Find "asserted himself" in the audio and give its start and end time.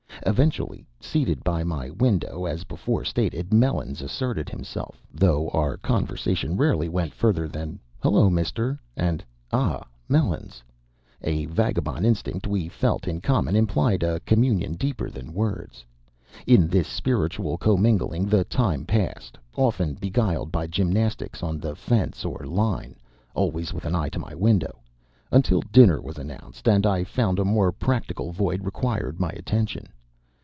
4.03-5.01